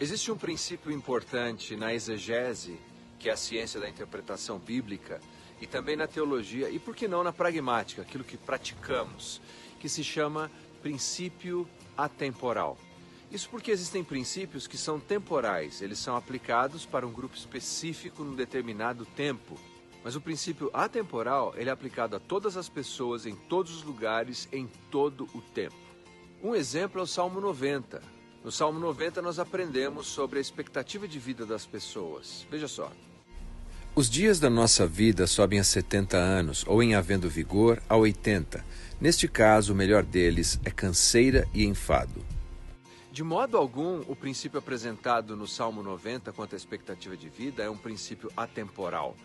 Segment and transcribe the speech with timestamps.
[0.00, 2.78] Existe um princípio importante na exegese,
[3.18, 5.20] que é a ciência da interpretação bíblica,
[5.60, 9.40] e também na teologia, e por que não na pragmática, aquilo que praticamos,
[9.80, 12.78] que se chama princípio atemporal.
[13.28, 18.36] Isso porque existem princípios que são temporais, eles são aplicados para um grupo específico num
[18.36, 19.58] determinado tempo.
[20.04, 24.48] Mas o princípio atemporal, ele é aplicado a todas as pessoas, em todos os lugares,
[24.52, 25.74] em todo o tempo.
[26.40, 28.17] Um exemplo é o Salmo 90.
[28.44, 32.46] No Salmo 90 nós aprendemos sobre a expectativa de vida das pessoas.
[32.50, 32.92] Veja só.
[33.94, 38.64] Os dias da nossa vida sobem a 70 anos, ou em havendo vigor, a 80.
[39.00, 42.24] Neste caso, o melhor deles é canseira e enfado.
[43.10, 47.68] De modo algum, o princípio apresentado no Salmo 90 quanto à expectativa de vida é
[47.68, 49.16] um princípio atemporal.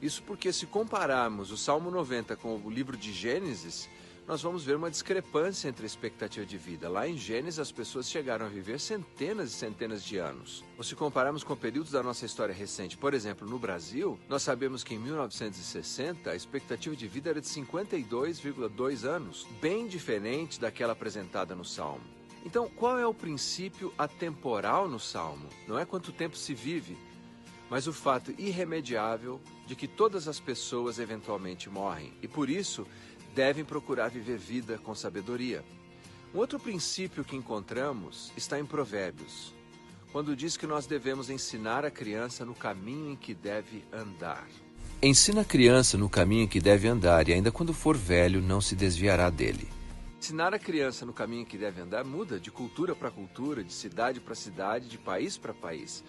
[0.00, 3.86] Isso porque, se compararmos o Salmo 90 com o livro de Gênesis,
[4.26, 6.88] nós vamos ver uma discrepância entre a expectativa de vida.
[6.88, 10.64] Lá em Gênesis, as pessoas chegaram a viver centenas e centenas de anos.
[10.78, 14.84] Ou se compararmos com períodos da nossa história recente, por exemplo, no Brasil, nós sabemos
[14.84, 21.54] que em 1960 a expectativa de vida era de 52,2 anos, bem diferente daquela apresentada
[21.54, 22.04] no Salmo.
[22.44, 25.48] Então, qual é o princípio atemporal no Salmo?
[25.66, 26.96] Não é quanto tempo se vive,
[27.70, 32.12] mas o fato irremediável de que todas as pessoas eventualmente morrem.
[32.20, 32.86] E por isso,
[33.34, 35.64] devem procurar viver vida com sabedoria.
[36.34, 39.54] Um outro princípio que encontramos está em Provérbios,
[40.12, 44.46] quando diz que nós devemos ensinar a criança no caminho em que deve andar.
[45.02, 48.60] Ensina a criança no caminho em que deve andar, e ainda quando for velho, não
[48.60, 49.68] se desviará dele.
[50.18, 53.72] Ensinar a criança no caminho em que deve andar muda de cultura para cultura, de
[53.72, 56.04] cidade para cidade, de país para país.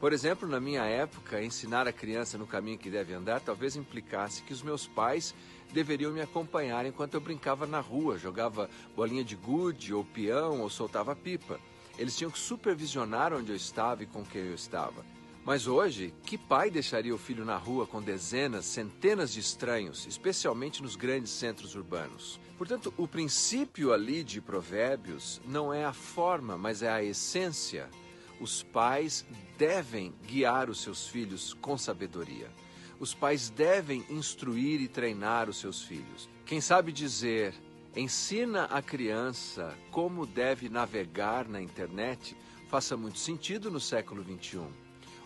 [0.00, 4.42] Por exemplo, na minha época, ensinar a criança no caminho que deve andar talvez implicasse
[4.42, 5.34] que os meus pais
[5.74, 10.70] deveriam me acompanhar enquanto eu brincava na rua, jogava bolinha de gude ou peão ou
[10.70, 11.60] soltava pipa.
[11.98, 15.04] Eles tinham que supervisionar onde eu estava e com quem eu estava.
[15.44, 20.82] Mas hoje, que pai deixaria o filho na rua com dezenas, centenas de estranhos, especialmente
[20.82, 22.40] nos grandes centros urbanos?
[22.56, 27.90] Portanto, o princípio ali de Provérbios não é a forma, mas é a essência
[28.40, 29.24] os pais
[29.58, 32.50] devem guiar os seus filhos com sabedoria.
[32.98, 36.28] Os pais devem instruir e treinar os seus filhos.
[36.46, 37.54] Quem sabe dizer,
[37.94, 42.36] ensina a criança como deve navegar na internet,
[42.68, 44.70] faça muito sentido no século 21.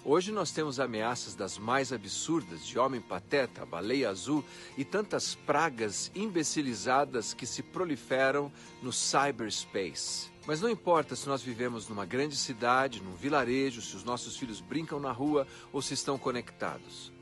[0.07, 4.45] Hoje nós temos ameaças das mais absurdas, de homem pateta, baleia azul
[4.77, 8.53] e tantas pragas imbecilizadas que se proliferam
[8.83, 10.34] no cyberspace.
[10.47, 14.61] Mas não importa se nós vivemos numa grande cidade, num vilarejo, se os nossos filhos
[14.61, 17.13] brincam na rua ou se estão conectados.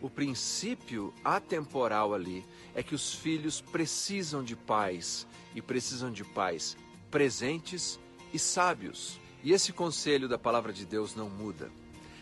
[0.00, 2.44] O princípio atemporal ali
[2.74, 6.76] é que os filhos precisam de pais e precisam de pais
[7.10, 7.98] presentes
[8.32, 9.18] e sábios.
[9.42, 11.70] E esse conselho da palavra de Deus não muda.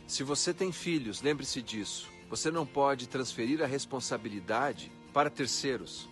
[0.07, 2.09] Se você tem filhos, lembre-se disso.
[2.31, 6.09] Você não pode transferir a responsabilidade para terceiros.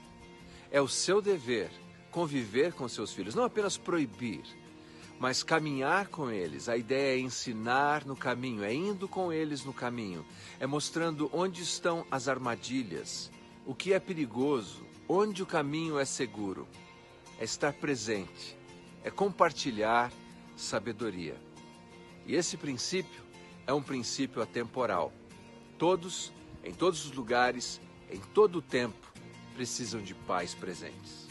[0.71, 1.71] É o seu dever
[2.11, 4.43] conviver com seus filhos, não apenas proibir,
[5.19, 6.69] mas caminhar com eles.
[6.69, 10.25] A ideia é ensinar no caminho, é indo com eles no caminho,
[10.61, 13.31] é mostrando onde estão as armadilhas,
[13.65, 16.67] o que é perigoso, onde o caminho é seguro.
[17.39, 18.57] É estar presente,
[19.05, 20.11] é compartilhar
[20.57, 21.37] sabedoria.
[22.27, 23.23] E esse princípio
[23.67, 25.13] é um princípio atemporal.
[25.77, 26.33] Todos,
[26.65, 27.81] em todos os lugares,
[28.11, 29.13] em todo o tempo,
[29.55, 31.26] precisam de pais presentes.